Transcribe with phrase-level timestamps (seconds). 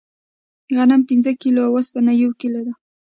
[0.75, 2.73] غنم پنځه کیلو او اوسپنه یو کیلو ده.